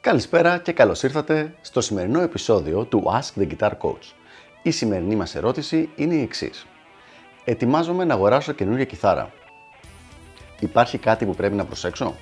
[0.00, 4.12] Καλησπέρα και καλώς ήρθατε στο σημερινό επεισόδιο του Ask the Guitar Coach.
[4.62, 6.66] Η σημερινή μας ερώτηση είναι η εξής.
[7.44, 9.32] Ετοιμάζομαι να αγοράσω καινούργια κιθάρα.
[10.60, 12.14] Υπάρχει κάτι που πρέπει να προσέξω;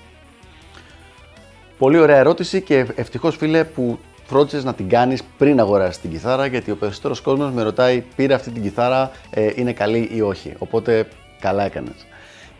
[1.79, 6.46] Πολύ ωραία ερώτηση και ευτυχώς φίλε που φρόντισε να την κάνεις πριν αγοράσεις την κιθάρα
[6.46, 10.52] γιατί ο περισσότερος κόσμος με ρωτάει πήρε αυτή την κιθάρα, ε, είναι καλή ή όχι.
[10.59, 11.09] Οπότε
[11.41, 12.06] καλά έκανες.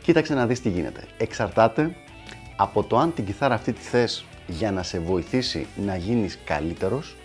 [0.03, 1.01] Κοίταξε να δεις τι γίνεται.
[1.17, 1.95] Εξαρτάται
[2.57, 7.17] από το αν την κιθάρα αυτή τη θες για να σε βοηθήσει να γίνεις καλύτερος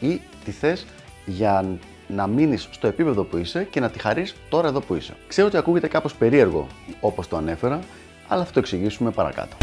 [0.00, 0.86] ή τη θες
[1.26, 5.16] για να μείνεις στο επίπεδο που είσαι και να τη χαρείς τώρα εδώ που είσαι.
[5.28, 6.66] Ξέρω ότι ακούγεται κάπως περίεργο
[7.00, 7.80] όπως το ανέφερα,
[8.28, 9.56] αλλά θα το εξηγήσουμε παρακάτω.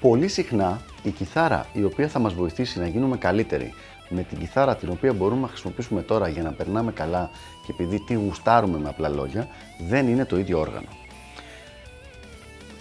[0.00, 3.74] Πολύ συχνά η κιθάρα η οποία θα μας βοηθήσει να γίνουμε καλύτεροι
[4.08, 7.30] με την κιθάρα την οποία μπορούμε να χρησιμοποιήσουμε τώρα για να περνάμε καλά
[7.66, 9.48] και επειδή τη γουστάρουμε με απλά λόγια,
[9.88, 10.88] δεν είναι το ίδιο όργανο.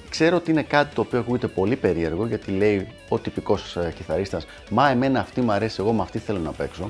[0.10, 4.46] Ξέρω ότι είναι κάτι το οποίο ακούγεται πολύ περίεργο γιατί λέει ο τυπικός ε, κιθαρίστας
[4.70, 6.90] Μα εμένα αυτή μου αρέσει, εγώ με αυτή θέλω να παίξω.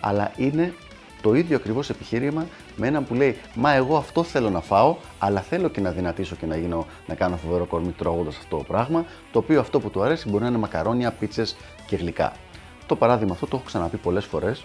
[0.00, 0.74] Αλλά είναι
[1.22, 5.40] το ίδιο ακριβώς επιχείρημα με έναν που λέει Μα εγώ αυτό θέλω να φάω, αλλά
[5.40, 9.04] θέλω και να δυνατήσω και να, γίνω, να κάνω φοβερό κορμί τρώγοντας αυτό το πράγμα.
[9.32, 11.56] Το οποίο αυτό που του αρέσει μπορεί να είναι μακαρόνια, πίτσες
[11.86, 12.32] και γλυκά.
[12.86, 14.64] Το παράδειγμα αυτό το έχω ξαναπεί πολλές φορές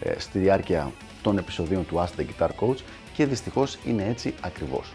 [0.00, 2.78] ε, στη διάρκεια των επεισοδίων του Ask the Guitar Coach
[3.14, 4.92] και δυστυχώς είναι έτσι ακριβώς.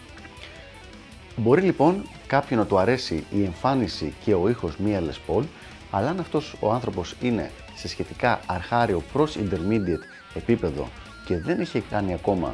[1.36, 5.44] Μπορεί λοιπόν κάποιον να του αρέσει η εμφάνιση και ο ήχος μία Les Paul,
[5.92, 10.90] αλλά αν αυτός ο άνθρωπος είναι σε σχετικά αρχάριο προς intermediate επίπεδο
[11.26, 12.54] και δεν έχει κάνει ακόμα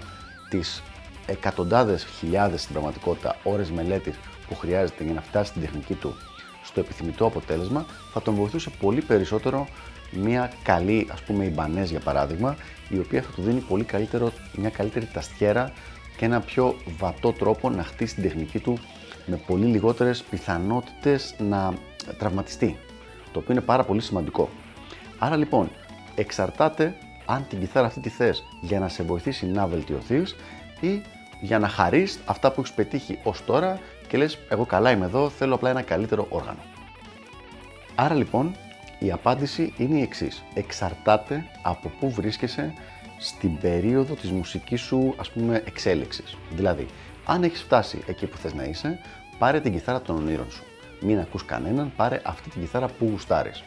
[0.49, 0.83] τις
[1.25, 4.15] εκατοντάδες χιλιάδες στην πραγματικότητα ώρες μελέτης
[4.47, 6.15] που χρειάζεται για να φτάσει την τεχνική του
[6.63, 9.67] στο επιθυμητό αποτέλεσμα, θα τον βοηθούσε πολύ περισσότερο
[10.11, 12.55] μια καλή, ας πούμε, Ιμπανές για παράδειγμα,
[12.89, 15.71] η οποία θα του δίνει πολύ καλύτερο, μια καλύτερη ταστιέρα
[16.17, 18.79] και ένα πιο βατό τρόπο να χτίσει την τεχνική του
[19.25, 21.73] με πολύ λιγότερες πιθανότητες να
[22.17, 22.77] τραυματιστεί,
[23.31, 24.49] το οποίο είναι πάρα πολύ σημαντικό.
[25.19, 25.71] Άρα λοιπόν,
[26.15, 30.35] εξαρτάται αν την κιθάρα αυτή τη θες για να σε βοηθήσει να βελτιωθείς
[30.79, 31.01] ή
[31.41, 35.29] για να χαρείς αυτά που έχεις πετύχει ως τώρα και λες εγώ καλά είμαι εδώ,
[35.29, 36.59] θέλω απλά ένα καλύτερο όργανο.
[37.95, 38.55] Άρα λοιπόν
[38.99, 40.43] η απάντηση είναι η εξής.
[40.53, 42.73] Εξαρτάται από πού βρίσκεσαι
[43.17, 46.37] στην περίοδο της μουσικής σου ας πούμε εξέλιξης.
[46.51, 46.85] Δηλαδή,
[47.25, 48.99] αν έχεις φτάσει εκεί που θες να είσαι,
[49.37, 50.63] πάρε την κιθάρα των ονείρων σου.
[51.01, 53.63] Μην ακούς κανέναν, πάρε αυτή την κιθάρα που γουστάρεις.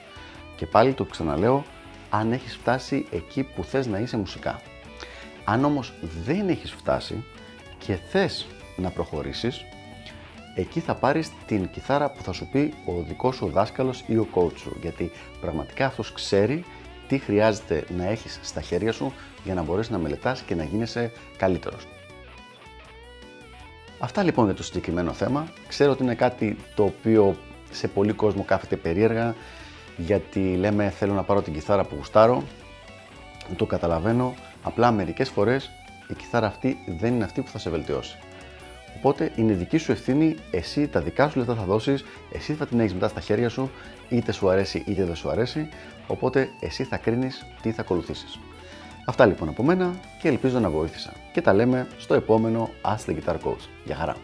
[0.63, 1.65] Και πάλι το ξαναλέω,
[2.11, 4.61] αν έχεις φτάσει εκεί που θες να είσαι μουσικά.
[5.45, 5.93] Αν όμως
[6.25, 7.25] δεν έχεις φτάσει
[7.79, 8.47] και θες
[8.77, 9.65] να προχωρήσεις,
[10.55, 14.29] εκεί θα πάρεις την κιθάρα που θα σου πει ο δικός σου δάσκαλος ή ο
[14.35, 16.65] coach σου, γιατί πραγματικά αυτός ξέρει
[17.09, 19.13] τι χρειάζεται να έχεις στα χέρια σου
[19.45, 21.87] για να μπορέσεις να μελετάς και να γίνεσαι καλύτερος.
[23.99, 25.53] Αυτά λοιπόν για το συγκεκριμένο θέμα.
[25.69, 27.37] Ξέρω ότι είναι κάτι το οποίο
[27.71, 29.35] σε πολύ κόσμο κάθεται περίεργα
[29.97, 32.43] γιατί λέμε θέλω να πάρω την κιθάρα που γουστάρω.
[33.57, 35.71] Το καταλαβαίνω, απλά μερικές φορές
[36.09, 38.19] η κιθάρα αυτή δεν είναι αυτή που θα σε βελτιώσει.
[38.97, 42.81] Οπότε είναι δική σου ευθύνη, εσύ τα δικά σου λεφτά θα δώσεις, εσύ θα την
[42.81, 43.71] έχεις μετά στα χέρια σου,
[44.09, 45.69] είτε σου αρέσει είτε δεν σου αρέσει.
[46.07, 48.39] Οπότε εσύ θα κρίνεις τι θα ακολουθήσεις.
[49.07, 51.13] Αυτά λοιπόν από μένα και ελπίζω να βοήθησα.
[51.33, 53.69] Και τα λέμε στο επόμενο Ask the Guitar Coach.
[53.85, 54.17] Γεια χαρά!